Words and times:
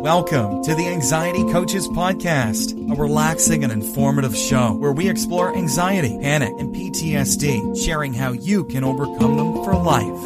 Welcome 0.00 0.64
to 0.64 0.74
the 0.74 0.88
Anxiety 0.88 1.44
Coaches 1.52 1.86
Podcast, 1.86 2.72
a 2.90 2.94
relaxing 2.94 3.64
and 3.64 3.70
informative 3.70 4.34
show 4.34 4.72
where 4.72 4.92
we 4.92 5.10
explore 5.10 5.54
anxiety, 5.54 6.18
panic, 6.22 6.54
and 6.58 6.74
PTSD, 6.74 7.76
sharing 7.84 8.14
how 8.14 8.32
you 8.32 8.64
can 8.64 8.82
overcome 8.82 9.36
them 9.36 9.62
for 9.62 9.74
life. 9.74 10.24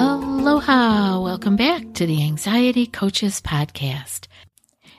Aloha! 0.00 1.20
Welcome 1.20 1.56
back 1.56 1.92
to 1.92 2.06
the 2.06 2.22
Anxiety 2.22 2.86
Coaches 2.86 3.42
Podcast. 3.42 4.26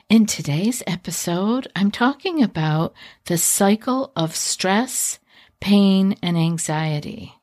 In 0.08 0.26
today's 0.26 0.84
episode, 0.86 1.66
I'm 1.74 1.90
talking 1.90 2.44
about 2.44 2.94
the 3.24 3.38
cycle 3.38 4.12
of 4.14 4.36
stress, 4.36 5.18
pain, 5.60 6.14
and 6.22 6.38
anxiety. 6.38 7.41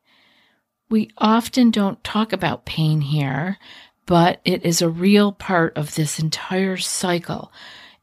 We 0.89 1.11
often 1.17 1.69
don't 1.71 2.03
talk 2.03 2.33
about 2.33 2.65
pain 2.65 3.01
here, 3.01 3.57
but 4.05 4.41
it 4.43 4.65
is 4.65 4.81
a 4.81 4.89
real 4.89 5.31
part 5.31 5.77
of 5.77 5.95
this 5.95 6.19
entire 6.19 6.77
cycle. 6.77 7.51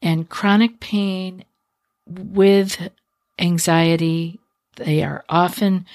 And 0.01 0.29
chronic 0.29 0.79
pain 0.79 1.43
with 2.05 2.89
anxiety, 3.37 4.39
they 4.77 5.03
are 5.03 5.25
often 5.27 5.85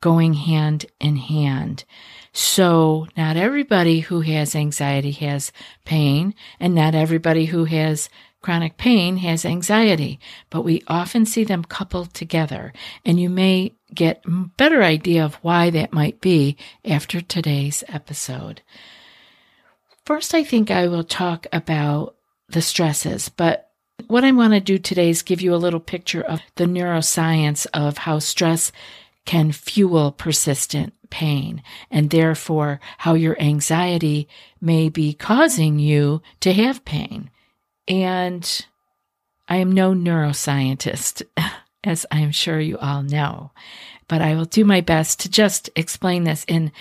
going 0.00 0.34
hand 0.34 0.86
in 1.00 1.16
hand. 1.16 1.84
So, 2.32 3.06
not 3.16 3.36
everybody 3.36 4.00
who 4.00 4.22
has 4.22 4.56
anxiety 4.56 5.12
has 5.12 5.52
pain, 5.84 6.34
and 6.58 6.74
not 6.74 6.96
everybody 6.96 7.46
who 7.46 7.64
has 7.66 8.08
chronic 8.44 8.76
pain 8.76 9.16
has 9.16 9.46
anxiety, 9.46 10.20
but 10.50 10.60
we 10.60 10.82
often 10.86 11.24
see 11.24 11.44
them 11.44 11.64
coupled 11.64 12.12
together. 12.12 12.74
And 13.02 13.18
you 13.18 13.30
may 13.30 13.72
get 13.94 14.22
a 14.26 14.30
better 14.58 14.82
idea 14.82 15.24
of 15.24 15.36
why 15.36 15.70
that 15.70 15.94
might 15.94 16.20
be 16.20 16.58
after 16.84 17.22
today's 17.22 17.82
episode. 17.88 18.60
First, 20.04 20.34
I 20.34 20.44
think 20.44 20.70
I 20.70 20.88
will 20.88 21.04
talk 21.04 21.46
about 21.54 22.16
the 22.46 22.60
stresses, 22.60 23.30
but 23.30 23.70
what 24.08 24.24
I 24.24 24.32
want 24.32 24.52
to 24.52 24.60
do 24.60 24.76
today 24.76 25.08
is 25.08 25.22
give 25.22 25.40
you 25.40 25.54
a 25.54 25.64
little 25.64 25.80
picture 25.80 26.20
of 26.20 26.42
the 26.56 26.66
neuroscience 26.66 27.66
of 27.72 27.96
how 27.96 28.18
stress 28.18 28.72
can 29.24 29.52
fuel 29.52 30.12
persistent 30.12 30.92
pain 31.08 31.62
and 31.90 32.10
therefore 32.10 32.78
how 32.98 33.14
your 33.14 33.40
anxiety 33.40 34.28
may 34.60 34.90
be 34.90 35.14
causing 35.14 35.78
you 35.78 36.20
to 36.40 36.52
have 36.52 36.84
pain. 36.84 37.30
And 37.86 38.66
I 39.48 39.56
am 39.56 39.72
no 39.72 39.92
neuroscientist. 39.92 41.22
as 41.84 42.06
I'm 42.10 42.32
sure 42.32 42.58
you 42.58 42.78
all 42.78 43.02
know. 43.02 43.52
But 44.08 44.20
I 44.20 44.34
will 44.34 44.44
do 44.44 44.64
my 44.64 44.80
best 44.80 45.20
to 45.20 45.30
just 45.30 45.70
explain 45.76 46.24
this 46.24 46.44
And 46.48 46.72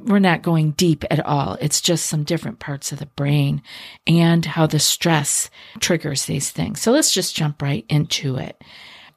we're 0.00 0.18
not 0.18 0.42
going 0.42 0.72
deep 0.72 1.04
at 1.10 1.24
all. 1.24 1.56
It's 1.60 1.80
just 1.80 2.06
some 2.06 2.24
different 2.24 2.58
parts 2.58 2.92
of 2.92 2.98
the 2.98 3.06
brain 3.06 3.62
and 4.06 4.44
how 4.44 4.66
the 4.66 4.78
stress 4.78 5.48
triggers 5.80 6.26
these 6.26 6.50
things. 6.50 6.80
So 6.80 6.92
let's 6.92 7.12
just 7.12 7.34
jump 7.34 7.62
right 7.62 7.86
into 7.88 8.36
it. 8.36 8.62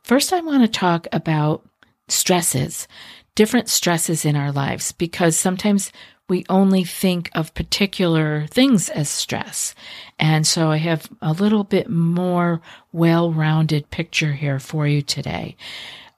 First, 0.04 0.32
I 0.32 0.40
want 0.40 0.64
to 0.64 0.80
talk 0.80 1.08
about 1.12 1.68
stresses, 2.08 2.88
different 3.36 3.68
stresses 3.68 4.24
in 4.24 4.36
our 4.36 4.52
lives, 4.52 4.92
because 4.94 5.36
sometimes 5.36 5.92
we 6.28 6.46
only 6.50 6.84
think 6.84 7.30
of 7.34 7.54
particular 7.54 8.48
things 8.48 8.90
as 8.90 9.10
stress. 9.10 9.76
And 10.18 10.46
so 10.48 10.72
I 10.72 10.78
have 10.78 11.08
a 11.22 11.34
little 11.34 11.64
bit 11.64 11.90
more 11.90 12.62
well 12.92 13.32
rounded 13.32 13.92
picture 13.92 14.34
here 14.34 14.60
for 14.60 14.88
you 14.88 15.02
today. 15.02 15.56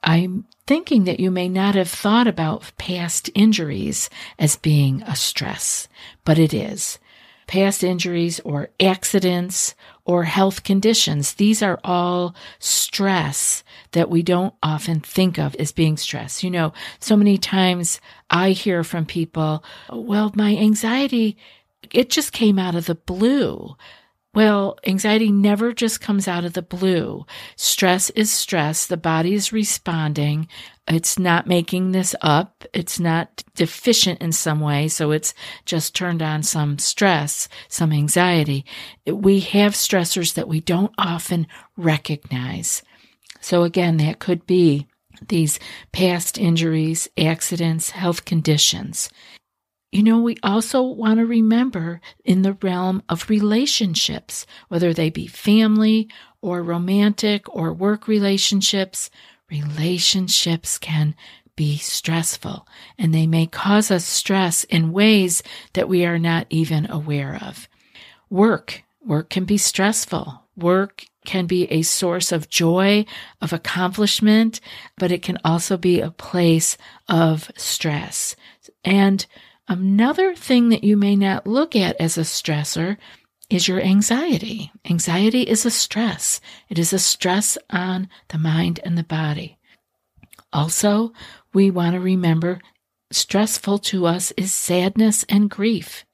I'm 0.04 0.46
thinking 0.66 1.06
that 1.06 1.20
you 1.20 1.32
may 1.32 1.50
not 1.50 1.76
have 1.76 1.90
thought 1.90 2.28
about 2.28 2.72
past 2.78 3.30
injuries 3.36 4.10
as 4.40 4.56
being 4.56 5.02
a 5.04 5.16
stress, 5.16 5.88
but 6.24 6.40
it 6.40 6.54
is. 6.54 7.00
Past 7.48 7.84
injuries 7.84 8.40
or 8.42 8.70
accidents 8.80 9.74
or 10.06 10.24
health 10.24 10.64
conditions, 10.64 11.34
these 11.34 11.64
are 11.64 11.80
all 11.84 12.36
stress 12.60 13.64
that 13.92 14.10
we 14.10 14.24
don't 14.24 14.54
often 14.62 15.00
think 15.00 15.38
of 15.38 15.56
as 15.56 15.72
being 15.72 15.98
stress. 15.98 16.44
You 16.44 16.52
know, 16.52 16.74
so 17.00 17.16
many 17.16 17.38
times 17.38 18.00
I 18.30 18.52
hear 18.52 18.84
from 18.84 19.06
people, 19.06 19.64
well, 19.92 20.32
my 20.36 20.56
anxiety, 20.56 21.38
it 21.92 22.10
just 22.10 22.32
came 22.32 22.60
out 22.60 22.76
of 22.76 22.86
the 22.86 22.96
blue. 22.96 23.76
Well, 24.34 24.78
anxiety 24.86 25.32
never 25.32 25.74
just 25.74 26.00
comes 26.00 26.28
out 26.28 26.46
of 26.46 26.54
the 26.54 26.62
blue. 26.62 27.26
Stress 27.56 28.12
is 28.12 28.30
stress. 28.30 28.86
The 28.86 28.96
body 28.96 29.34
is 29.34 29.52
responding. 29.52 30.48
It's 30.88 31.18
not 31.18 31.48
making 31.48 31.92
this 31.92 32.14
up. 32.22 32.64
It's 32.72 33.00
not 33.00 33.44
deficient 33.56 34.22
in 34.22 34.32
some 34.32 34.60
way. 34.60 34.90
So 34.90 35.10
it's 35.10 35.34
just 35.66 35.96
turned 35.96 36.22
on 36.22 36.44
some 36.44 36.78
stress, 36.78 37.50
some 37.68 37.92
anxiety. 37.92 38.64
We 39.08 39.40
have 39.40 39.74
stressors 39.74 40.36
that 40.36 40.48
we 40.48 40.62
don't 40.62 40.94
often 41.00 41.48
recognize. 41.76 42.84
So 43.42 43.64
again, 43.64 43.98
that 43.98 44.20
could 44.20 44.46
be 44.46 44.88
these 45.28 45.60
past 45.92 46.38
injuries, 46.38 47.10
accidents, 47.18 47.92
health 47.92 48.26
conditions. 48.26 49.10
You 49.92 50.04
know, 50.04 50.20
we 50.20 50.38
also 50.44 50.82
want 50.82 51.20
to 51.20 51.26
remember 51.26 52.02
in 52.26 52.42
the 52.42 52.58
realm 52.62 53.02
of 53.08 53.30
relationships, 53.30 54.46
whether 54.68 54.94
they 54.94 55.10
be 55.10 55.28
family 55.28 56.10
or 56.42 56.62
romantic 56.62 57.54
or 57.56 57.74
work 57.74 58.08
relationships, 58.08 59.10
relationships 59.50 60.78
can 60.78 61.16
be 61.56 61.78
stressful 61.78 62.68
and 62.98 63.14
they 63.16 63.26
may 63.26 63.48
cause 63.48 63.90
us 63.90 64.06
stress 64.06 64.64
in 64.66 64.92
ways 64.92 65.42
that 65.74 65.90
we 65.90 66.06
are 66.06 66.20
not 66.20 66.46
even 66.50 66.90
aware 66.92 67.40
of. 67.42 67.68
Work, 68.30 68.84
work 69.04 69.30
can 69.30 69.46
be 69.46 69.58
stressful. 69.58 70.47
Work 70.58 71.06
can 71.26 71.46
be 71.46 71.66
a 71.66 71.84
source 71.84 72.32
of 72.32 72.50
joy, 72.50 73.06
of 73.42 73.54
accomplishment, 73.54 74.60
but 74.98 75.12
it 75.12 75.22
can 75.22 75.38
also 75.46 75.78
be 75.78 76.02
a 76.02 76.12
place 76.12 76.78
of 77.08 77.52
stress. 77.56 78.36
And 78.84 79.26
another 79.68 80.34
thing 80.36 80.70
that 80.70 80.84
you 80.84 80.98
may 80.98 81.16
not 81.16 81.46
look 81.46 81.76
at 81.76 81.96
as 82.00 82.18
a 82.18 82.22
stressor 82.22 82.98
is 83.50 83.68
your 83.68 83.82
anxiety. 83.82 84.72
Anxiety 84.90 85.44
is 85.44 85.66
a 85.66 85.72
stress. 85.72 86.42
It 86.70 86.80
is 86.80 86.92
a 86.92 87.00
stress 87.00 87.58
on 87.70 88.10
the 88.30 88.38
mind 88.38 88.80
and 88.84 88.98
the 88.98 89.04
body. 89.04 89.58
Also, 90.52 91.14
we 91.54 91.70
want 91.70 91.94
to 91.94 92.00
remember 92.00 92.60
stressful 93.12 93.80
to 93.80 94.06
us 94.06 94.32
is 94.38 94.52
sadness 94.52 95.24
and 95.30 95.50
grief. 95.50 96.06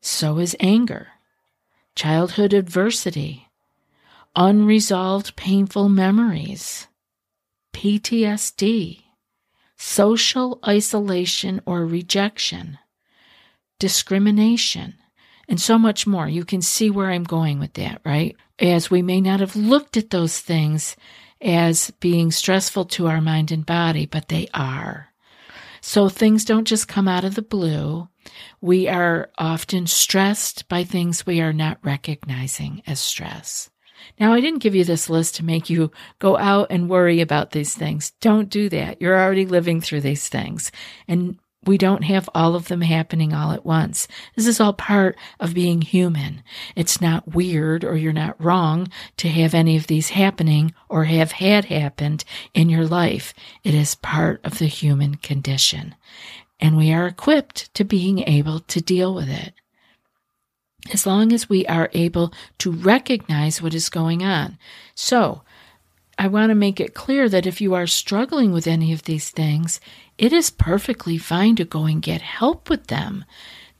So 0.00 0.38
is 0.38 0.54
anger, 0.60 1.08
childhood 1.96 2.52
adversity, 2.52 3.45
unresolved 4.36 5.34
painful 5.34 5.88
memories, 5.88 6.86
PTSD, 7.74 9.02
social 9.76 10.58
isolation 10.66 11.60
or 11.66 11.86
rejection, 11.86 12.78
discrimination, 13.78 14.94
and 15.48 15.60
so 15.60 15.78
much 15.78 16.06
more. 16.06 16.28
You 16.28 16.44
can 16.44 16.60
see 16.60 16.90
where 16.90 17.10
I'm 17.10 17.24
going 17.24 17.58
with 17.58 17.74
that, 17.74 18.00
right? 18.04 18.36
As 18.58 18.90
we 18.90 19.02
may 19.02 19.20
not 19.20 19.40
have 19.40 19.56
looked 19.56 19.96
at 19.96 20.10
those 20.10 20.38
things 20.38 20.96
as 21.40 21.90
being 22.00 22.30
stressful 22.30 22.86
to 22.86 23.06
our 23.06 23.20
mind 23.20 23.52
and 23.52 23.64
body, 23.64 24.06
but 24.06 24.28
they 24.28 24.48
are. 24.54 25.08
So 25.80 26.08
things 26.08 26.44
don't 26.44 26.66
just 26.66 26.88
come 26.88 27.06
out 27.06 27.24
of 27.24 27.36
the 27.36 27.42
blue. 27.42 28.08
We 28.60 28.88
are 28.88 29.30
often 29.38 29.86
stressed 29.86 30.68
by 30.68 30.84
things 30.84 31.26
we 31.26 31.40
are 31.40 31.52
not 31.52 31.78
recognizing 31.82 32.82
as 32.86 32.98
stress. 32.98 33.70
Now, 34.18 34.32
I 34.32 34.40
didn't 34.40 34.60
give 34.60 34.74
you 34.74 34.84
this 34.84 35.10
list 35.10 35.36
to 35.36 35.44
make 35.44 35.70
you 35.70 35.90
go 36.18 36.36
out 36.36 36.68
and 36.70 36.88
worry 36.88 37.20
about 37.20 37.50
these 37.50 37.74
things. 37.74 38.12
Don't 38.20 38.50
do 38.50 38.68
that. 38.70 39.00
You're 39.00 39.18
already 39.18 39.46
living 39.46 39.80
through 39.80 40.02
these 40.02 40.28
things. 40.28 40.70
And 41.08 41.38
we 41.66 41.76
don't 41.76 42.04
have 42.04 42.30
all 42.34 42.54
of 42.54 42.68
them 42.68 42.80
happening 42.80 43.32
all 43.32 43.50
at 43.50 43.66
once. 43.66 44.06
This 44.36 44.46
is 44.46 44.60
all 44.60 44.72
part 44.72 45.16
of 45.40 45.54
being 45.54 45.82
human. 45.82 46.42
It's 46.76 47.00
not 47.00 47.34
weird 47.34 47.84
or 47.84 47.96
you're 47.96 48.12
not 48.12 48.42
wrong 48.42 48.88
to 49.16 49.28
have 49.28 49.52
any 49.52 49.76
of 49.76 49.88
these 49.88 50.10
happening 50.10 50.72
or 50.88 51.04
have 51.04 51.32
had 51.32 51.66
happened 51.66 52.24
in 52.54 52.68
your 52.68 52.86
life. 52.86 53.34
It 53.64 53.74
is 53.74 53.96
part 53.96 54.40
of 54.44 54.58
the 54.58 54.66
human 54.66 55.16
condition. 55.16 55.96
And 56.60 56.76
we 56.76 56.92
are 56.92 57.06
equipped 57.06 57.74
to 57.74 57.84
being 57.84 58.20
able 58.20 58.60
to 58.60 58.80
deal 58.80 59.14
with 59.14 59.28
it. 59.28 59.52
As 60.92 61.06
long 61.06 61.32
as 61.32 61.48
we 61.48 61.66
are 61.66 61.90
able 61.92 62.32
to 62.58 62.70
recognize 62.70 63.60
what 63.60 63.74
is 63.74 63.88
going 63.88 64.22
on. 64.22 64.58
So, 64.94 65.42
I 66.18 66.28
want 66.28 66.50
to 66.50 66.54
make 66.54 66.80
it 66.80 66.94
clear 66.94 67.28
that 67.28 67.46
if 67.46 67.60
you 67.60 67.74
are 67.74 67.86
struggling 67.86 68.52
with 68.52 68.66
any 68.66 68.92
of 68.92 69.02
these 69.02 69.30
things, 69.30 69.80
it 70.16 70.32
is 70.32 70.48
perfectly 70.48 71.18
fine 71.18 71.56
to 71.56 71.64
go 71.64 71.84
and 71.84 72.00
get 72.00 72.22
help 72.22 72.70
with 72.70 72.86
them. 72.86 73.24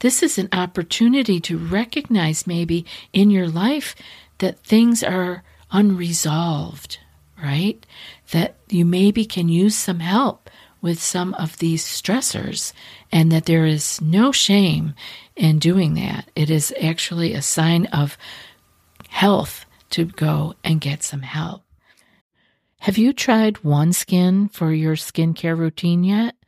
This 0.00 0.22
is 0.22 0.36
an 0.36 0.50
opportunity 0.52 1.40
to 1.40 1.56
recognize 1.56 2.46
maybe 2.46 2.84
in 3.14 3.30
your 3.30 3.48
life 3.48 3.94
that 4.38 4.58
things 4.58 5.02
are 5.02 5.44
unresolved, 5.70 6.98
right? 7.42 7.84
That 8.32 8.56
you 8.68 8.84
maybe 8.84 9.24
can 9.24 9.48
use 9.48 9.74
some 9.74 10.00
help 10.00 10.45
with 10.80 11.00
some 11.00 11.34
of 11.34 11.58
these 11.58 11.84
stressors 11.84 12.72
and 13.10 13.32
that 13.32 13.46
there 13.46 13.66
is 13.66 14.00
no 14.00 14.32
shame 14.32 14.94
in 15.34 15.58
doing 15.58 15.94
that. 15.94 16.30
It 16.34 16.50
is 16.50 16.74
actually 16.80 17.34
a 17.34 17.42
sign 17.42 17.86
of 17.86 18.16
health 19.08 19.66
to 19.90 20.04
go 20.04 20.54
and 20.62 20.80
get 20.80 21.02
some 21.02 21.22
help. 21.22 21.62
Have 22.80 22.98
you 22.98 23.12
tried 23.12 23.54
OneSkin 23.56 24.52
for 24.52 24.72
your 24.72 24.96
skincare 24.96 25.56
routine 25.56 26.04
yet? 26.04 26.36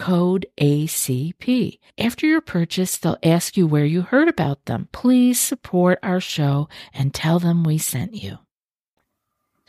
code 0.00 0.46
ACP. 0.58 1.78
After 1.98 2.26
your 2.26 2.40
purchase, 2.40 2.96
they'll 2.96 3.18
ask 3.22 3.58
you 3.58 3.66
where 3.66 3.84
you 3.84 4.00
heard 4.00 4.28
about 4.28 4.64
them. 4.64 4.88
Please 4.92 5.38
support 5.38 5.98
our 6.02 6.20
show 6.20 6.70
and 6.94 7.12
tell 7.12 7.38
them 7.38 7.62
we 7.62 7.76
sent 7.76 8.14
you. 8.14 8.38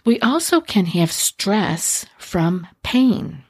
We 0.06 0.22
also 0.22 0.62
can 0.62 0.86
have 0.86 1.12
stress 1.12 2.06
from 2.18 2.66
pain. 2.82 3.44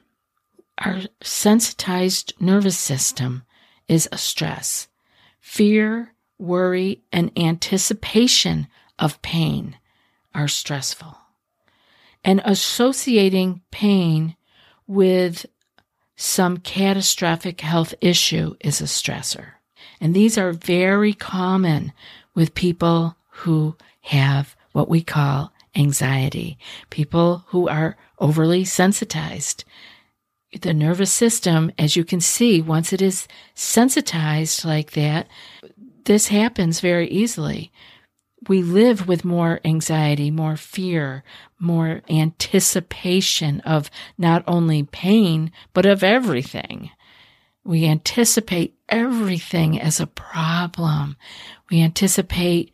Our 0.79 1.01
sensitized 1.21 2.33
nervous 2.39 2.79
system 2.79 3.43
is 3.87 4.09
a 4.11 4.17
stress. 4.17 4.87
Fear, 5.39 6.15
worry, 6.39 7.03
and 7.11 7.31
anticipation 7.37 8.67
of 8.97 9.21
pain 9.21 9.77
are 10.33 10.47
stressful. 10.47 11.15
And 12.23 12.41
associating 12.43 13.61
pain 13.69 14.35
with 14.87 15.45
some 16.21 16.57
catastrophic 16.57 17.61
health 17.61 17.95
issue 17.99 18.55
is 18.59 18.79
a 18.79 18.83
stressor. 18.83 19.53
And 19.99 20.13
these 20.13 20.37
are 20.37 20.53
very 20.53 21.13
common 21.13 21.93
with 22.35 22.53
people 22.53 23.17
who 23.29 23.75
have 24.01 24.55
what 24.71 24.87
we 24.87 25.01
call 25.01 25.51
anxiety, 25.75 26.59
people 26.91 27.45
who 27.47 27.67
are 27.67 27.97
overly 28.19 28.63
sensitized. 28.63 29.63
The 30.61 30.75
nervous 30.75 31.11
system, 31.11 31.71
as 31.79 31.95
you 31.95 32.03
can 32.03 32.21
see, 32.21 32.61
once 32.61 32.93
it 32.93 33.01
is 33.01 33.27
sensitized 33.55 34.63
like 34.63 34.91
that, 34.91 35.27
this 36.05 36.27
happens 36.27 36.81
very 36.81 37.07
easily 37.09 37.71
we 38.47 38.63
live 38.63 39.07
with 39.07 39.23
more 39.23 39.59
anxiety, 39.63 40.31
more 40.31 40.55
fear, 40.55 41.23
more 41.59 42.01
anticipation 42.09 43.59
of 43.61 43.91
not 44.17 44.43
only 44.47 44.83
pain, 44.83 45.51
but 45.73 45.85
of 45.85 46.03
everything. 46.03 46.89
We 47.63 47.85
anticipate 47.85 48.75
everything 48.89 49.79
as 49.79 49.99
a 49.99 50.07
problem. 50.07 51.17
We 51.69 51.81
anticipate 51.81 52.73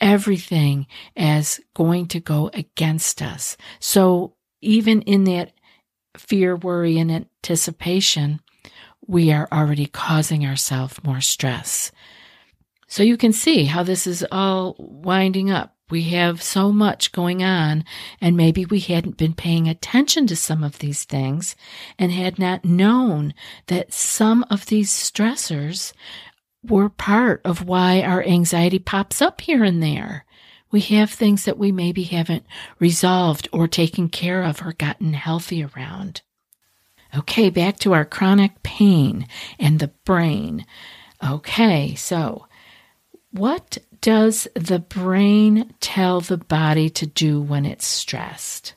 everything 0.00 0.86
as 1.16 1.60
going 1.74 2.08
to 2.08 2.20
go 2.20 2.50
against 2.52 3.22
us. 3.22 3.56
So 3.78 4.34
even 4.60 5.02
in 5.02 5.24
that 5.24 5.52
fear, 6.16 6.56
worry, 6.56 6.98
and 6.98 7.10
anticipation, 7.10 8.40
we 9.06 9.32
are 9.32 9.48
already 9.52 9.86
causing 9.86 10.44
ourselves 10.44 11.02
more 11.04 11.20
stress. 11.20 11.92
So 12.86 13.02
you 13.02 13.16
can 13.16 13.32
see 13.32 13.64
how 13.64 13.82
this 13.82 14.06
is 14.06 14.24
all 14.30 14.76
winding 14.78 15.50
up. 15.50 15.74
We 15.88 16.02
have 16.10 16.42
so 16.42 16.72
much 16.72 17.12
going 17.12 17.44
on, 17.44 17.84
and 18.20 18.36
maybe 18.36 18.64
we 18.64 18.80
hadn't 18.80 19.16
been 19.16 19.34
paying 19.34 19.68
attention 19.68 20.26
to 20.26 20.36
some 20.36 20.64
of 20.64 20.80
these 20.80 21.04
things 21.04 21.54
and 21.96 22.10
had 22.10 22.40
not 22.40 22.64
known 22.64 23.34
that 23.68 23.92
some 23.92 24.44
of 24.50 24.66
these 24.66 24.90
stressors 24.90 25.92
were 26.64 26.88
part 26.88 27.40
of 27.44 27.64
why 27.64 28.02
our 28.02 28.22
anxiety 28.24 28.80
pops 28.80 29.22
up 29.22 29.40
here 29.40 29.62
and 29.62 29.80
there. 29.80 30.24
We 30.72 30.80
have 30.80 31.10
things 31.10 31.44
that 31.44 31.58
we 31.58 31.70
maybe 31.70 32.02
haven't 32.02 32.44
resolved 32.80 33.48
or 33.52 33.68
taken 33.68 34.08
care 34.08 34.42
of 34.42 34.62
or 34.66 34.72
gotten 34.72 35.14
healthy 35.14 35.62
around. 35.62 36.22
Okay, 37.16 37.50
back 37.50 37.78
to 37.78 37.94
our 37.94 38.04
chronic 38.04 38.62
pain 38.64 39.28
and 39.58 39.78
the 39.78 39.92
brain. 40.04 40.66
Okay, 41.24 41.94
so 41.94 42.46
what 43.36 43.78
does 44.00 44.48
the 44.54 44.78
brain 44.78 45.74
tell 45.80 46.20
the 46.20 46.38
body 46.38 46.88
to 46.90 47.06
do 47.06 47.40
when 47.40 47.64
it's 47.64 47.86
stressed? 47.86 48.74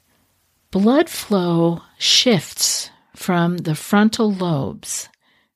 Blood 0.72 1.10
flow 1.10 1.82
shifts 1.98 2.90
from 3.16 3.58
the 3.58 3.76
frontal 3.76 4.32
lobes, 4.32 5.10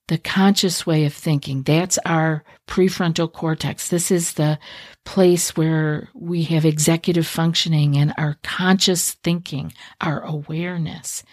the 0.07 0.17
conscious 0.17 0.86
way 0.86 1.05
of 1.05 1.13
thinking. 1.13 1.63
That's 1.63 1.98
our 2.05 2.43
prefrontal 2.67 3.31
cortex. 3.31 3.89
This 3.89 4.12
is 4.12 4.33
the 4.33 4.60
place 5.05 5.55
where 5.55 6.10
we 6.13 6.43
have 6.43 6.65
executive 6.65 7.27
functioning 7.27 7.98
and 7.98 8.13
our 8.17 8.38
conscious 8.43 9.13
thinking, 9.13 9.74
our 10.01 10.22
awareness. 10.22 11.24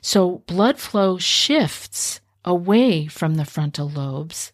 So 0.00 0.42
blood 0.46 0.78
flow 0.78 1.18
shifts 1.18 2.20
away 2.44 3.06
from 3.06 3.36
the 3.36 3.44
frontal 3.44 3.88
lobes 3.88 4.52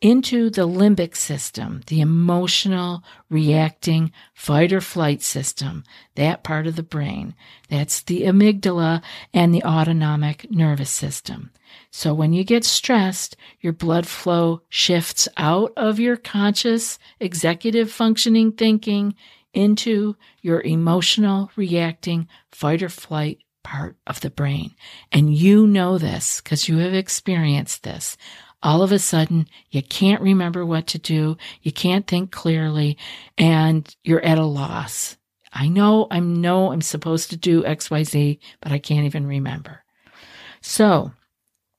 into 0.00 0.48
the 0.48 0.66
limbic 0.66 1.16
system, 1.16 1.80
the 1.88 2.00
emotional 2.00 3.02
reacting 3.28 4.12
fight 4.32 4.72
or 4.72 4.80
flight 4.80 5.22
system, 5.22 5.82
that 6.14 6.44
part 6.44 6.66
of 6.66 6.76
the 6.76 6.82
brain. 6.82 7.34
That's 7.68 8.02
the 8.02 8.22
amygdala 8.22 9.02
and 9.34 9.52
the 9.52 9.64
autonomic 9.64 10.50
nervous 10.50 10.90
system. 10.90 11.50
So 11.90 12.14
when 12.14 12.32
you 12.32 12.44
get 12.44 12.64
stressed, 12.64 13.36
your 13.60 13.72
blood 13.72 14.06
flow 14.06 14.62
shifts 14.68 15.28
out 15.36 15.72
of 15.76 15.98
your 15.98 16.16
conscious 16.16 16.98
executive 17.18 17.90
functioning 17.90 18.52
thinking 18.52 19.14
into 19.52 20.16
your 20.40 20.60
emotional 20.60 21.50
reacting 21.56 22.28
fight 22.52 22.82
or 22.82 22.88
flight 22.88 23.38
part 23.64 23.96
of 24.06 24.20
the 24.20 24.30
brain. 24.30 24.74
And 25.12 25.34
you 25.34 25.66
know 25.66 25.98
this 25.98 26.40
because 26.40 26.68
you 26.68 26.78
have 26.78 26.94
experienced 26.94 27.82
this. 27.82 28.16
All 28.62 28.82
of 28.82 28.90
a 28.90 28.98
sudden, 28.98 29.46
you 29.70 29.82
can't 29.82 30.20
remember 30.20 30.66
what 30.66 30.86
to 30.88 30.98
do. 30.98 31.36
You 31.62 31.72
can't 31.72 32.06
think 32.06 32.32
clearly 32.32 32.98
and 33.36 33.94
you're 34.02 34.24
at 34.24 34.38
a 34.38 34.44
loss. 34.44 35.16
I 35.52 35.68
know, 35.68 36.06
I 36.10 36.20
know 36.20 36.72
I'm 36.72 36.80
supposed 36.80 37.30
to 37.30 37.36
do 37.36 37.62
XYZ, 37.62 38.38
but 38.60 38.72
I 38.72 38.78
can't 38.78 39.06
even 39.06 39.26
remember. 39.26 39.84
So 40.60 41.12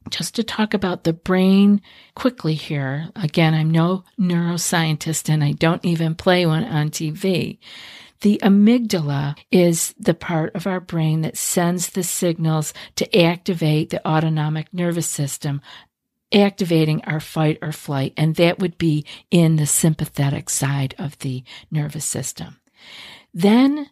just 0.10 0.36
to 0.36 0.44
talk 0.44 0.74
about 0.74 1.04
the 1.04 1.14
brain 1.14 1.82
quickly 2.16 2.54
here. 2.54 3.10
Again, 3.16 3.54
I'm 3.54 3.70
no 3.70 4.04
neuroscientist 4.20 5.30
and 5.30 5.44
I 5.44 5.52
don't 5.52 5.86
even 5.86 6.16
play 6.16 6.46
one 6.46 6.64
on 6.64 6.90
TV. 6.90 7.60
The 8.22 8.40
amygdala 8.44 9.38
is 9.50 9.94
the 9.98 10.14
part 10.14 10.54
of 10.54 10.68
our 10.68 10.82
brain 10.82 11.22
that 11.22 11.38
sends 11.38 11.90
the 11.90 12.04
signals 12.04 12.74
to 12.96 13.18
activate 13.18 13.92
the 13.92 14.06
autonomic 14.06 14.74
nervous 14.74 15.08
system, 15.08 15.62
activating 16.34 17.04
our 17.06 17.20
fight 17.20 17.58
or 17.62 17.72
flight, 17.72 18.14
and 18.18 18.36
that 18.36 18.60
would 18.60 18.78
be 18.78 19.06
in 19.32 19.56
the 19.56 19.66
sympathetic 19.66 20.50
side 20.50 20.96
of 20.98 21.18
the 21.20 21.44
nervous 21.72 22.06
system. 22.06 22.60
Then 23.34 23.90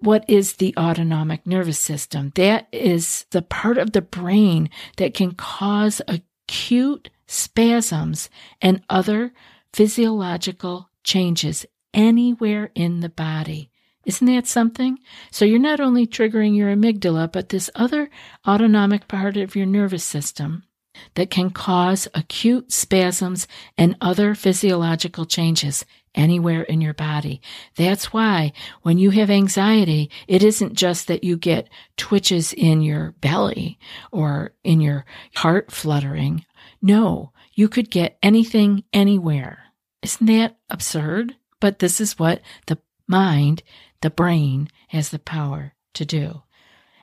what 0.00 0.24
is 0.28 0.54
the 0.54 0.74
autonomic 0.76 1.46
nervous 1.46 1.78
system? 1.78 2.32
That 2.34 2.68
is 2.72 3.26
the 3.30 3.42
part 3.42 3.76
of 3.78 3.92
the 3.92 4.02
brain 4.02 4.70
that 4.96 5.14
can 5.14 5.32
cause 5.32 6.00
acute 6.08 7.10
spasms 7.26 8.30
and 8.60 8.82
other 8.88 9.32
physiological 9.72 10.88
changes 11.04 11.66
anywhere 11.92 12.70
in 12.74 13.00
the 13.00 13.08
body. 13.08 13.70
Isn't 14.04 14.26
that 14.28 14.46
something? 14.46 14.98
So 15.30 15.44
you're 15.44 15.58
not 15.58 15.80
only 15.80 16.06
triggering 16.06 16.56
your 16.56 16.74
amygdala, 16.74 17.30
but 17.30 17.50
this 17.50 17.68
other 17.74 18.10
autonomic 18.48 19.06
part 19.06 19.36
of 19.36 19.54
your 19.54 19.66
nervous 19.66 20.04
system 20.04 20.64
that 21.14 21.30
can 21.30 21.50
cause 21.50 22.08
acute 22.14 22.72
spasms 22.72 23.46
and 23.76 23.96
other 24.00 24.34
physiological 24.34 25.24
changes 25.24 25.84
anywhere 26.14 26.62
in 26.62 26.80
your 26.80 26.94
body. 26.94 27.40
That's 27.76 28.12
why 28.12 28.52
when 28.82 28.98
you 28.98 29.10
have 29.10 29.30
anxiety, 29.30 30.10
it 30.26 30.42
isn't 30.42 30.74
just 30.74 31.06
that 31.06 31.24
you 31.24 31.36
get 31.36 31.68
twitches 31.96 32.52
in 32.52 32.82
your 32.82 33.12
belly 33.20 33.78
or 34.10 34.52
in 34.64 34.80
your 34.80 35.04
heart 35.36 35.70
fluttering. 35.70 36.44
No, 36.82 37.32
you 37.54 37.68
could 37.68 37.90
get 37.90 38.18
anything 38.22 38.84
anywhere. 38.92 39.64
Isn't 40.02 40.26
that 40.26 40.56
absurd? 40.68 41.36
But 41.60 41.78
this 41.78 42.00
is 42.00 42.18
what 42.18 42.40
the 42.66 42.78
mind 43.06 43.62
the 44.00 44.10
brain 44.10 44.68
has 44.88 45.10
the 45.10 45.18
power 45.18 45.74
to 45.94 46.04
do. 46.04 46.42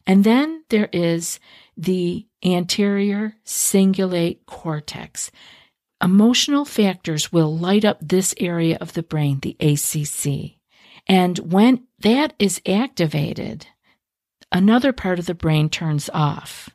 And 0.06 0.24
then 0.24 0.64
there 0.70 0.90
is 0.94 1.40
the 1.76 2.27
anterior 2.46 3.36
cingulate 3.46 4.46
cortex. 4.46 5.32
Emotional 6.02 6.66
factors 6.66 7.32
will 7.32 7.58
light 7.58 7.84
up 7.84 7.98
this 8.02 8.36
area 8.40 8.78
of 8.80 8.94
the 8.94 9.04
brain, 9.04 9.40
the 9.40 9.56
ACC. 9.60 10.58
And 11.08 11.40
when 11.40 11.86
that 12.00 12.34
is 12.38 12.62
activated, 12.68 13.68
another 14.52 14.94
part 14.94 15.20
of 15.20 15.26
the 15.26 15.34
brain 15.34 15.70
turns 15.70 16.10
off. 16.14 16.70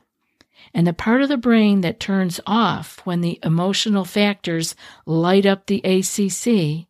And 0.73 0.87
the 0.87 0.93
part 0.93 1.21
of 1.21 1.29
the 1.29 1.37
brain 1.37 1.81
that 1.81 1.99
turns 1.99 2.39
off 2.47 2.99
when 3.05 3.21
the 3.21 3.39
emotional 3.43 4.05
factors 4.05 4.75
light 5.05 5.45
up 5.45 5.67
the 5.67 5.81
ACC 5.83 6.87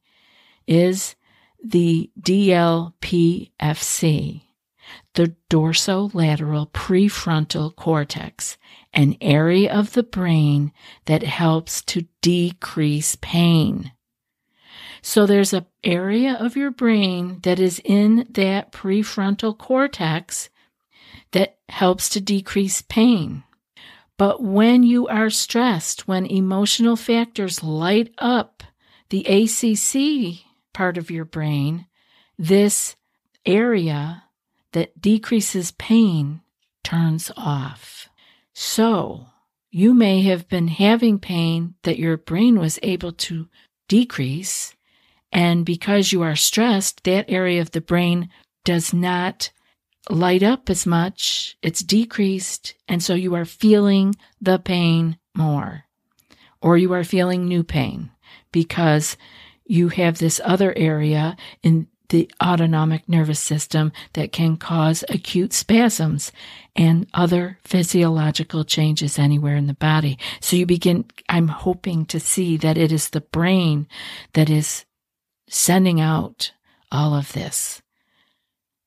is 0.65 1.15
the 1.63 2.09
DLPFC, 2.19 3.51
the 5.15 5.35
dorsolateral 5.49 6.69
prefrontal 6.71 7.75
cortex, 7.75 8.57
an 8.93 9.15
area 9.21 9.71
of 9.71 9.93
the 9.93 10.03
brain 10.03 10.71
that 11.05 11.23
helps 11.23 11.81
to 11.81 12.07
decrease 12.21 13.15
pain. 13.21 13.91
So 15.01 15.25
there's 15.25 15.53
an 15.53 15.65
area 15.83 16.35
of 16.39 16.55
your 16.55 16.71
brain 16.71 17.39
that 17.43 17.59
is 17.59 17.81
in 17.83 18.25
that 18.31 18.71
prefrontal 18.71 19.57
cortex 19.57 20.49
that 21.31 21.57
helps 21.67 22.09
to 22.09 22.21
decrease 22.21 22.81
pain. 22.81 23.43
But 24.17 24.41
when 24.41 24.83
you 24.83 25.07
are 25.07 25.29
stressed, 25.29 26.07
when 26.07 26.25
emotional 26.25 26.95
factors 26.95 27.63
light 27.63 28.13
up 28.17 28.63
the 29.09 29.25
ACC 29.25 30.45
part 30.73 30.97
of 30.97 31.11
your 31.11 31.25
brain, 31.25 31.87
this 32.37 32.95
area 33.45 34.23
that 34.73 34.99
decreases 35.01 35.71
pain 35.71 36.41
turns 36.83 37.31
off. 37.37 38.09
So 38.53 39.27
you 39.71 39.93
may 39.93 40.21
have 40.23 40.47
been 40.47 40.67
having 40.67 41.17
pain 41.17 41.75
that 41.83 41.97
your 41.97 42.17
brain 42.17 42.59
was 42.59 42.79
able 42.83 43.13
to 43.13 43.47
decrease. 43.87 44.75
And 45.31 45.65
because 45.65 46.11
you 46.11 46.21
are 46.21 46.35
stressed, 46.35 47.03
that 47.05 47.25
area 47.29 47.61
of 47.61 47.71
the 47.71 47.81
brain 47.81 48.29
does 48.65 48.93
not 48.93 49.51
light 50.09 50.43
up 50.43 50.69
as 50.69 50.85
much. 50.85 51.57
It's 51.63 51.81
decreased. 51.81 52.75
And 52.87 53.01
so 53.01 53.15
you 53.15 53.33
are 53.35 53.45
feeling 53.45 54.15
the 54.39 54.59
pain 54.59 55.17
more 55.35 55.85
or 56.63 56.77
you 56.77 56.93
are 56.93 57.03
feeling 57.03 57.45
new 57.45 57.63
pain 57.63 58.09
because 58.51 59.17
you 59.65 59.89
have 59.89 60.17
this 60.17 60.39
other 60.43 60.73
area 60.77 61.35
in 61.61 61.87
the 62.13 62.29
autonomic 62.39 63.09
nervous 63.09 63.39
system 63.39 63.91
that 64.13 64.31
can 64.31 64.55
cause 64.55 65.03
acute 65.09 65.51
spasms 65.51 66.31
and 66.75 67.07
other 67.11 67.57
physiological 67.63 68.63
changes 68.63 69.17
anywhere 69.17 69.55
in 69.55 69.65
the 69.65 69.73
body. 69.73 70.19
So 70.39 70.55
you 70.55 70.67
begin, 70.67 71.05
I'm 71.27 71.47
hoping 71.47 72.05
to 72.05 72.19
see 72.19 72.55
that 72.57 72.77
it 72.77 72.91
is 72.91 73.09
the 73.09 73.21
brain 73.21 73.87
that 74.33 74.47
is 74.47 74.85
sending 75.49 75.99
out 75.99 76.51
all 76.91 77.15
of 77.15 77.33
this. 77.33 77.81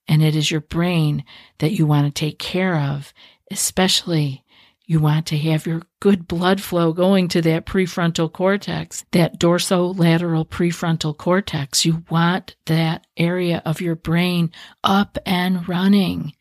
And 0.06 0.22
it 0.22 0.36
is 0.36 0.52
your 0.52 0.60
brain 0.60 1.24
that 1.58 1.72
you 1.72 1.84
want 1.84 2.06
to 2.06 2.16
take 2.16 2.38
care 2.38 2.76
of, 2.76 3.12
especially 3.50 4.44
you 4.86 5.00
want 5.00 5.26
to 5.26 5.36
have 5.38 5.66
your 5.66 5.82
good 5.98 6.28
blood 6.28 6.60
flow 6.60 6.92
going 6.92 7.26
to 7.28 7.42
that 7.42 7.66
prefrontal 7.66 8.32
cortex, 8.32 9.04
that 9.10 9.38
dorsolateral 9.38 10.46
prefrontal 10.46 11.16
cortex. 11.16 11.84
You 11.84 12.04
want 12.08 12.54
that 12.66 13.04
area 13.16 13.62
of 13.64 13.80
your 13.80 13.96
brain 13.96 14.52
up 14.84 15.18
and 15.26 15.68
running. 15.68 16.34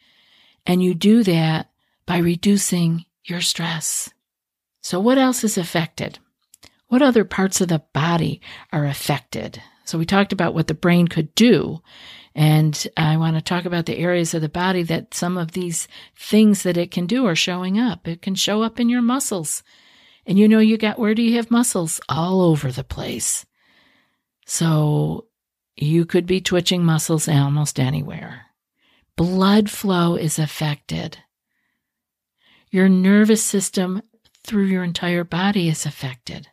And 0.65 0.83
you 0.83 0.93
do 0.93 1.23
that 1.23 1.71
by 2.05 2.17
reducing 2.19 3.05
your 3.23 3.41
stress. 3.41 4.11
So 4.81 4.99
what 4.99 5.17
else 5.17 5.43
is 5.43 5.57
affected? 5.57 6.19
What 6.87 7.01
other 7.01 7.25
parts 7.25 7.61
of 7.61 7.69
the 7.69 7.83
body 7.93 8.41
are 8.71 8.85
affected? 8.85 9.59
So 9.85 9.97
we 9.97 10.05
talked 10.05 10.33
about 10.33 10.53
what 10.53 10.67
the 10.67 10.73
brain 10.73 11.07
could 11.07 11.33
do. 11.35 11.81
And 12.33 12.87
I 12.97 13.15
want 13.15 13.37
to 13.37 13.41
talk 13.41 13.63
about 13.63 13.85
the 13.85 13.97
areas 13.97 14.33
of 14.33 14.41
the 14.41 14.49
body 14.49 14.83
that 14.83 15.13
some 15.13 15.37
of 15.37 15.53
these 15.53 15.87
things 16.17 16.63
that 16.63 16.75
it 16.75 16.91
can 16.91 17.05
do 17.05 17.25
are 17.25 17.35
showing 17.35 17.79
up. 17.79 18.07
It 18.07 18.21
can 18.21 18.35
show 18.35 18.61
up 18.61 18.79
in 18.79 18.89
your 18.89 19.01
muscles. 19.01 19.63
And 20.25 20.37
you 20.37 20.47
know, 20.47 20.59
you 20.59 20.77
got, 20.77 20.99
where 20.99 21.15
do 21.15 21.21
you 21.21 21.37
have 21.37 21.49
muscles? 21.49 22.01
All 22.09 22.41
over 22.41 22.71
the 22.71 22.83
place. 22.83 23.45
So 24.45 25.27
you 25.77 26.05
could 26.05 26.25
be 26.25 26.41
twitching 26.41 26.83
muscles 26.83 27.29
almost 27.29 27.79
anywhere. 27.79 28.47
Blood 29.15 29.69
flow 29.69 30.15
is 30.15 30.37
affected. 30.37 31.19
Your 32.69 32.89
nervous 32.89 33.43
system 33.43 34.01
through 34.43 34.65
your 34.65 34.83
entire 34.83 35.23
body 35.23 35.69
is 35.69 35.85
affected. 35.85 36.49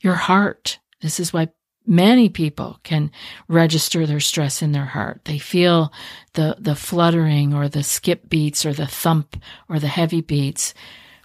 Your 0.00 0.14
heart. 0.14 0.78
This 1.00 1.18
is 1.18 1.32
why 1.32 1.48
Many 1.86 2.30
people 2.30 2.80
can 2.82 3.10
register 3.46 4.06
their 4.06 4.20
stress 4.20 4.62
in 4.62 4.72
their 4.72 4.86
heart. 4.86 5.20
They 5.24 5.38
feel 5.38 5.92
the, 6.32 6.56
the 6.58 6.74
fluttering 6.74 7.52
or 7.52 7.68
the 7.68 7.82
skip 7.82 8.30
beats 8.30 8.64
or 8.64 8.72
the 8.72 8.86
thump 8.86 9.36
or 9.68 9.78
the 9.78 9.88
heavy 9.88 10.22
beats 10.22 10.72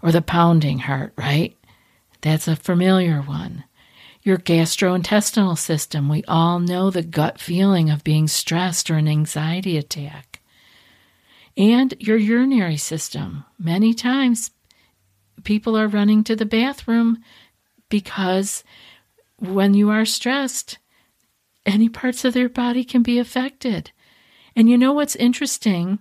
or 0.03 0.11
the 0.11 0.21
pounding 0.21 0.79
heart, 0.79 1.13
right? 1.15 1.55
That's 2.21 2.47
a 2.47 2.57
familiar 2.57 3.21
one. 3.21 3.63
Your 4.21 4.37
gastrointestinal 4.37 5.57
system. 5.57 6.09
We 6.09 6.23
all 6.25 6.59
know 6.59 6.89
the 6.89 7.03
gut 7.03 7.39
feeling 7.39 7.89
of 7.89 8.03
being 8.03 8.27
stressed 8.27 8.91
or 8.91 8.95
an 8.95 9.07
anxiety 9.07 9.77
attack. 9.77 10.41
And 11.55 11.93
your 11.99 12.17
urinary 12.17 12.77
system. 12.77 13.45
Many 13.57 13.93
times 13.93 14.51
people 15.45 15.77
are 15.77 15.87
running 15.87 16.25
to 16.25 16.35
the 16.35 16.45
bathroom 16.45 17.23
because 17.87 18.63
when 19.39 19.73
you 19.73 19.89
are 19.89 20.05
stressed, 20.05 20.77
any 21.65 21.89
parts 21.89 22.25
of 22.25 22.33
their 22.33 22.49
body 22.49 22.83
can 22.83 23.03
be 23.03 23.19
affected. 23.19 23.91
And 24.55 24.69
you 24.69 24.77
know 24.77 24.93
what's 24.93 25.15
interesting? 25.15 25.99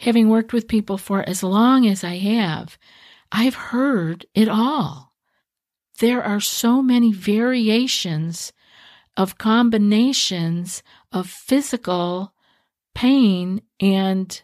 Having 0.00 0.28
worked 0.28 0.52
with 0.52 0.68
people 0.68 0.98
for 0.98 1.26
as 1.28 1.42
long 1.42 1.86
as 1.86 2.04
I 2.04 2.16
have, 2.18 2.78
I've 3.32 3.54
heard 3.54 4.26
it 4.34 4.48
all. 4.48 5.12
There 6.00 6.22
are 6.22 6.40
so 6.40 6.82
many 6.82 7.12
variations 7.12 8.52
of 9.16 9.38
combinations 9.38 10.82
of 11.10 11.28
physical 11.28 12.34
pain 12.94 13.62
and 13.80 14.42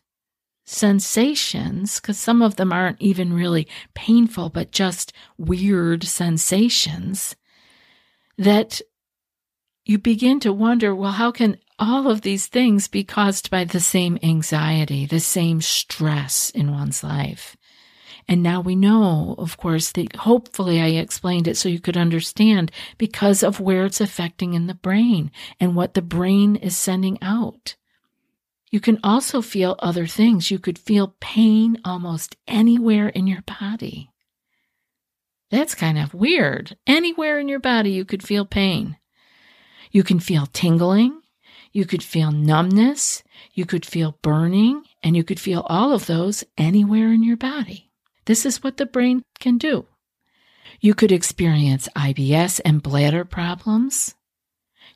sensations, 0.64 2.00
because 2.00 2.18
some 2.18 2.40
of 2.40 2.56
them 2.56 2.72
aren't 2.72 3.00
even 3.02 3.32
really 3.32 3.68
painful, 3.94 4.48
but 4.48 4.72
just 4.72 5.12
weird 5.36 6.04
sensations, 6.04 7.36
that 8.38 8.80
you 9.84 9.98
begin 9.98 10.40
to 10.40 10.52
wonder 10.52 10.94
well, 10.94 11.12
how 11.12 11.30
can 11.30 11.58
all 11.78 12.10
of 12.10 12.22
these 12.22 12.46
things 12.46 12.88
be 12.88 13.04
caused 13.04 13.50
by 13.50 13.64
the 13.64 13.80
same 13.80 14.18
anxiety, 14.22 15.06
the 15.06 15.20
same 15.20 15.60
stress 15.60 16.50
in 16.50 16.70
one's 16.70 17.02
life? 17.02 17.56
And 18.28 18.42
now 18.42 18.60
we 18.60 18.76
know, 18.76 19.34
of 19.38 19.56
course, 19.56 19.90
that 19.92 20.14
hopefully 20.16 20.80
I 20.80 20.88
explained 20.88 21.48
it 21.48 21.56
so 21.56 21.68
you 21.68 21.80
could 21.80 21.96
understand 21.96 22.70
because 22.96 23.42
of 23.42 23.58
where 23.58 23.84
it's 23.84 24.00
affecting 24.00 24.54
in 24.54 24.68
the 24.68 24.74
brain 24.74 25.32
and 25.58 25.74
what 25.74 25.94
the 25.94 26.02
brain 26.02 26.56
is 26.56 26.76
sending 26.76 27.20
out. 27.20 27.74
You 28.70 28.80
can 28.80 28.98
also 29.04 29.42
feel 29.42 29.76
other 29.80 30.06
things. 30.06 30.50
You 30.50 30.58
could 30.58 30.78
feel 30.78 31.16
pain 31.20 31.78
almost 31.84 32.36
anywhere 32.46 33.08
in 33.08 33.26
your 33.26 33.42
body. 33.42 34.11
That's 35.52 35.74
kind 35.74 35.98
of 35.98 36.14
weird. 36.14 36.78
Anywhere 36.86 37.38
in 37.38 37.46
your 37.46 37.60
body, 37.60 37.90
you 37.90 38.06
could 38.06 38.22
feel 38.22 38.46
pain. 38.46 38.96
You 39.90 40.02
can 40.02 40.18
feel 40.18 40.46
tingling. 40.46 41.20
You 41.72 41.84
could 41.84 42.02
feel 42.02 42.32
numbness. 42.32 43.22
You 43.52 43.66
could 43.66 43.84
feel 43.84 44.18
burning. 44.22 44.84
And 45.02 45.14
you 45.14 45.22
could 45.22 45.38
feel 45.38 45.66
all 45.68 45.92
of 45.92 46.06
those 46.06 46.42
anywhere 46.56 47.12
in 47.12 47.22
your 47.22 47.36
body. 47.36 47.90
This 48.24 48.46
is 48.46 48.62
what 48.62 48.78
the 48.78 48.86
brain 48.86 49.24
can 49.40 49.58
do. 49.58 49.84
You 50.80 50.94
could 50.94 51.12
experience 51.12 51.86
IBS 51.94 52.58
and 52.64 52.82
bladder 52.82 53.26
problems. 53.26 54.14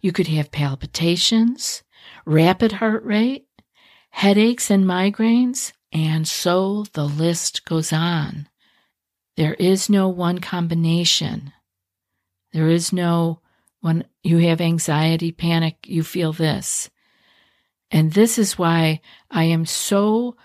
You 0.00 0.10
could 0.10 0.28
have 0.28 0.50
palpitations, 0.50 1.82
rapid 2.25 2.72
heart 2.72 3.04
rate, 3.04 3.46
headaches 4.08 4.70
and 4.70 4.86
migraines, 4.86 5.72
and 5.92 6.26
so 6.26 6.86
the 6.94 7.04
list 7.04 7.66
goes 7.66 7.92
on. 7.92 8.48
There 9.36 9.54
is 9.54 9.90
no 9.90 10.08
one 10.08 10.38
combination. 10.38 11.52
There 12.52 12.68
is 12.68 12.92
no 12.92 13.40
when 13.80 14.04
you 14.24 14.38
have 14.38 14.60
anxiety, 14.60 15.30
panic, 15.30 15.86
you 15.86 16.02
feel 16.02 16.32
this. 16.32 16.90
And 17.90 18.12
this 18.12 18.38
is 18.38 18.58
why 18.58 19.00
I 19.30 19.44
am 19.44 19.64
so 19.64 20.36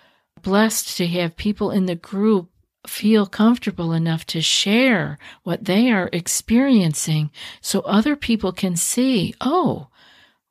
blessed 0.42 0.98
to 0.98 1.08
have 1.08 1.36
people 1.36 1.72
in 1.72 1.86
the 1.86 1.96
group 1.96 2.52
feel 2.86 3.26
comfortable 3.26 3.94
enough 3.94 4.26
to 4.26 4.42
share 4.42 5.18
what 5.44 5.66
they 5.66 5.92
are 5.92 6.10
experiencing 6.14 7.32
so 7.62 7.80
other 7.82 8.16
people 8.16 8.52
can 8.52 8.76
see, 8.76 9.34
oh, 9.40 9.88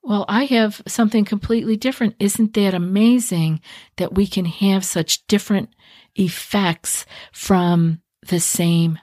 well, 0.02 0.24
I 0.28 0.44
have 0.44 0.80
something 0.86 1.24
completely 1.24 1.76
different. 1.76 2.16
Isn't 2.18 2.54
that 2.54 2.74
amazing 2.74 3.60
that 3.96 4.14
we 4.14 4.26
can 4.26 4.46
have 4.46 4.84
such 4.84 5.26
different 5.26 5.70
effects 6.16 7.04
from 7.32 8.00
the 8.26 8.40
same 8.40 8.98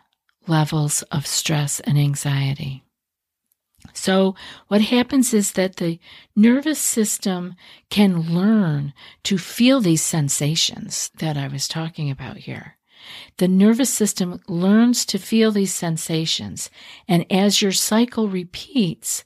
levels 0.48 1.02
of 1.04 1.28
stress 1.28 1.80
and 1.82 1.98
anxiety? 1.98 2.84
So, 3.94 4.36
what 4.68 4.82
happens 4.82 5.34
is 5.34 5.54
that 5.54 5.78
the 5.78 6.00
nervous 6.36 6.80
system 6.80 7.56
can 7.90 8.34
learn 8.34 8.94
to 9.24 9.38
feel 9.38 9.82
these 9.82 10.02
sensations 10.02 11.12
that 11.20 11.38
I 11.38 11.48
was 11.48 11.68
talking 11.68 12.10
about 12.10 12.38
here. 12.38 12.78
The 13.38 13.48
nervous 13.48 13.94
system 13.94 14.42
learns 14.48 15.06
to 15.06 15.20
feel 15.20 15.52
these 15.52 15.74
sensations, 15.74 16.70
and 17.08 17.26
as 17.32 17.62
your 17.62 17.72
cycle 17.72 18.28
repeats, 18.28 19.24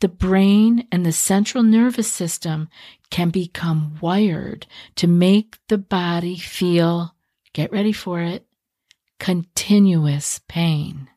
the 0.00 0.08
brain 0.08 0.86
and 0.90 1.06
the 1.06 1.12
central 1.12 1.62
nervous 1.62 2.12
system 2.12 2.68
can 3.10 3.30
become 3.30 3.98
wired 4.00 4.66
to 4.96 5.06
make 5.06 5.58
the 5.68 5.78
body 5.78 6.36
feel, 6.36 7.14
get 7.52 7.70
ready 7.72 7.92
for 7.92 8.20
it, 8.20 8.46
continuous 9.22 10.40
pain. 10.48 11.08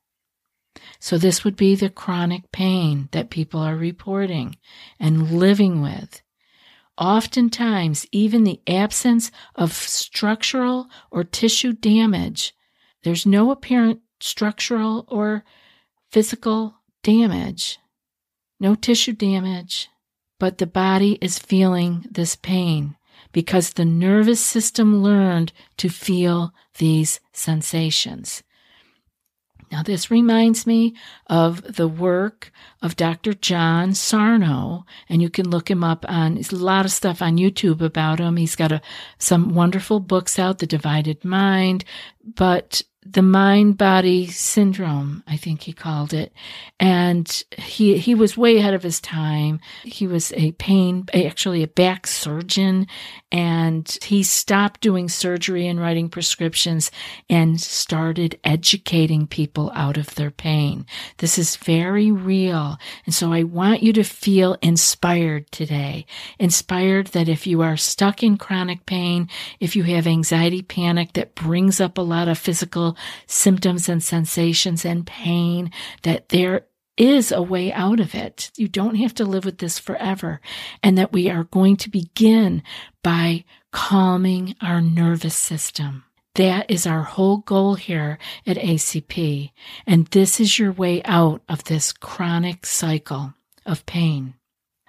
So, 0.99 1.17
this 1.17 1.43
would 1.43 1.55
be 1.55 1.73
the 1.73 1.89
chronic 1.89 2.51
pain 2.51 3.09
that 3.13 3.31
people 3.31 3.59
are 3.59 3.75
reporting 3.75 4.57
and 4.99 5.31
living 5.31 5.81
with. 5.81 6.21
Oftentimes, 6.99 8.05
even 8.11 8.43
the 8.43 8.61
absence 8.67 9.31
of 9.55 9.73
structural 9.73 10.87
or 11.09 11.23
tissue 11.23 11.73
damage, 11.73 12.53
there's 13.01 13.25
no 13.25 13.49
apparent 13.49 14.01
structural 14.19 15.05
or 15.07 15.43
physical 16.11 16.75
damage, 17.01 17.79
no 18.59 18.75
tissue 18.75 19.13
damage, 19.13 19.89
but 20.39 20.59
the 20.59 20.67
body 20.67 21.17
is 21.21 21.39
feeling 21.39 22.05
this 22.11 22.35
pain 22.35 22.97
because 23.35 23.73
the 23.73 23.83
nervous 23.83 24.39
system 24.39 25.03
learned 25.03 25.51
to 25.75 25.89
feel 25.89 26.53
these 26.77 27.19
sensations. 27.33 28.43
Now, 29.69 29.83
this 29.83 30.09
reminds 30.09 30.65
me 30.65 30.95
of 31.27 31.75
the 31.75 31.89
work 31.89 32.53
of 32.81 32.95
Dr. 32.95 33.33
John 33.33 33.93
Sarno, 33.93 34.85
and 35.09 35.21
you 35.21 35.29
can 35.29 35.49
look 35.49 35.69
him 35.69 35.83
up 35.83 36.05
on, 36.07 36.37
a 36.37 36.55
lot 36.55 36.85
of 36.85 36.93
stuff 36.93 37.21
on 37.21 37.37
YouTube 37.37 37.81
about 37.81 38.19
him. 38.19 38.37
He's 38.37 38.55
got 38.55 38.71
a, 38.71 38.81
some 39.17 39.53
wonderful 39.53 39.99
books 39.99 40.39
out, 40.39 40.59
The 40.59 40.65
Divided 40.65 41.25
Mind, 41.25 41.83
but 42.23 42.83
the 43.05 43.21
mind 43.21 43.77
body 43.77 44.27
syndrome, 44.27 45.23
I 45.27 45.37
think 45.37 45.61
he 45.61 45.73
called 45.73 46.11
it. 46.11 46.33
And 46.79 47.43
he, 47.57 47.97
he 47.97 48.15
was 48.15 48.35
way 48.35 48.57
ahead 48.57 48.73
of 48.73 48.81
his 48.81 48.99
time. 48.99 49.59
He 49.83 50.07
was 50.07 50.33
a 50.33 50.53
pain, 50.53 51.05
actually 51.13 51.61
a 51.61 51.67
back 51.67 52.07
surgeon, 52.07 52.87
and 53.31 53.97
he 54.03 54.23
stopped 54.23 54.81
doing 54.81 55.07
surgery 55.07 55.67
and 55.67 55.79
writing 55.79 56.09
prescriptions 56.09 56.89
and 57.29 57.61
started 57.61 58.39
educating 58.43 59.27
people 59.27 59.71
out 59.75 59.97
of 59.97 60.15
their 60.15 60.31
pain. 60.31 60.85
This 61.17 61.37
is 61.37 61.57
very 61.57 62.11
real. 62.11 62.77
And 63.05 63.13
so 63.13 63.31
I 63.31 63.43
want 63.43 63.83
you 63.83 63.93
to 63.93 64.03
feel 64.03 64.57
inspired 64.61 65.51
today. 65.51 66.07
Inspired 66.39 67.07
that 67.07 67.29
if 67.29 67.45
you 67.45 67.61
are 67.61 67.77
stuck 67.77 68.23
in 68.23 68.37
chronic 68.37 68.85
pain, 68.85 69.29
if 69.59 69.75
you 69.75 69.83
have 69.83 70.07
anxiety, 70.07 70.63
panic 70.63 71.13
that 71.13 71.35
brings 71.35 71.79
up 71.79 71.97
a 71.97 72.01
lot 72.01 72.27
of 72.27 72.39
symptoms 73.27 73.89
and 73.89 74.03
sensations 74.03 74.85
and 74.85 75.05
pain, 75.05 75.71
that 76.03 76.29
there 76.29 76.65
is 76.97 77.31
a 77.31 77.41
way 77.41 77.71
out 77.73 77.99
of 77.99 78.15
it. 78.15 78.51
You 78.55 78.67
don't 78.67 78.95
have 78.95 79.13
to 79.15 79.25
live 79.25 79.45
with 79.45 79.57
this 79.57 79.79
forever. 79.79 80.39
And 80.81 80.97
that 80.97 81.11
we 81.11 81.29
are 81.29 81.43
going 81.45 81.77
to 81.77 81.89
begin 81.89 82.63
by 83.03 83.43
calming 83.71 84.55
our 84.61 84.81
nervous 84.81 85.35
system. 85.35 86.05
That 86.35 86.69
is 86.69 86.85
our 86.85 87.03
whole 87.03 87.37
goal 87.37 87.75
here 87.75 88.17
at 88.45 88.57
ACP. 88.57 89.51
And 89.87 90.07
this 90.07 90.39
is 90.39 90.59
your 90.59 90.71
way 90.71 91.01
out 91.03 91.41
of 91.47 91.63
this 91.65 91.91
chronic 91.93 92.65
cycle 92.65 93.33
of 93.65 93.85
pain. 93.85 94.35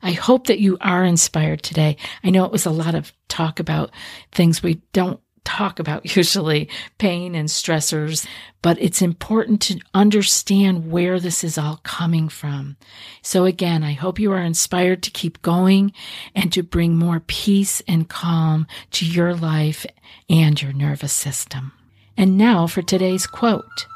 I 0.02 0.12
hope 0.12 0.48
that 0.48 0.60
you 0.60 0.76
are 0.80 1.04
inspired 1.04 1.62
today. 1.62 1.96
I 2.22 2.30
know 2.30 2.44
it 2.44 2.52
was 2.52 2.66
a 2.66 2.70
lot 2.70 2.94
of 2.94 3.12
talk 3.28 3.58
about 3.58 3.90
things 4.32 4.62
we 4.62 4.82
don't 4.92 5.20
talk 5.46 5.78
about 5.78 6.16
usually 6.16 6.68
pain 6.98 7.34
and 7.34 7.48
stressors, 7.48 8.26
but 8.60 8.80
it's 8.80 9.00
important 9.00 9.62
to 9.62 9.80
understand 9.94 10.90
where 10.90 11.18
this 11.18 11.42
is 11.42 11.56
all 11.56 11.80
coming 11.84 12.28
from. 12.28 12.76
So 13.22 13.44
again, 13.44 13.82
I 13.82 13.92
hope 13.92 14.18
you 14.18 14.32
are 14.32 14.42
inspired 14.42 15.02
to 15.04 15.10
keep 15.10 15.40
going 15.40 15.92
and 16.34 16.52
to 16.52 16.62
bring 16.62 16.96
more 16.96 17.20
peace 17.20 17.80
and 17.88 18.08
calm 18.08 18.66
to 18.90 19.06
your 19.06 19.34
life 19.34 19.86
and 20.28 20.60
your 20.60 20.72
nervous 20.72 21.12
system. 21.12 21.72
And 22.16 22.36
now 22.36 22.66
for 22.66 22.82
today's 22.82 23.26
quote. 23.26 23.86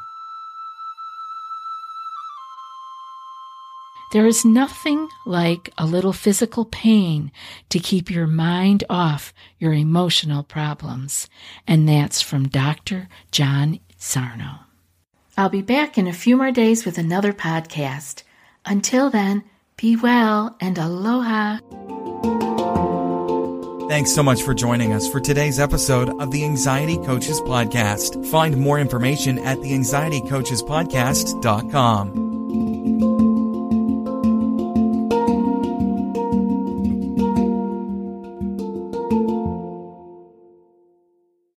There 4.11 4.27
is 4.27 4.43
nothing 4.43 5.07
like 5.25 5.69
a 5.77 5.85
little 5.85 6.11
physical 6.11 6.65
pain 6.65 7.31
to 7.69 7.79
keep 7.79 8.11
your 8.11 8.27
mind 8.27 8.83
off 8.89 9.33
your 9.57 9.71
emotional 9.73 10.43
problems. 10.43 11.29
And 11.65 11.87
that's 11.87 12.21
from 12.21 12.49
Dr. 12.49 13.07
John 13.31 13.79
Sarno. 13.97 14.65
I'll 15.37 15.47
be 15.47 15.61
back 15.61 15.97
in 15.97 16.07
a 16.07 16.13
few 16.13 16.35
more 16.35 16.51
days 16.51 16.83
with 16.83 16.97
another 16.97 17.31
podcast. 17.31 18.23
Until 18.65 19.09
then, 19.09 19.45
be 19.77 19.95
well 19.95 20.57
and 20.59 20.77
aloha. 20.77 21.59
Thanks 23.87 24.11
so 24.11 24.21
much 24.23 24.43
for 24.43 24.53
joining 24.53 24.91
us 24.93 25.09
for 25.09 25.21
today's 25.21 25.59
episode 25.59 26.09
of 26.21 26.31
the 26.31 26.45
Anxiety 26.45 26.97
Coaches 26.97 27.41
Podcast. 27.41 28.25
Find 28.29 28.55
more 28.57 28.79
information 28.79 29.39
at 29.39 29.59
the 29.61 29.71
anxietycoachespodcast.com. 29.71 32.30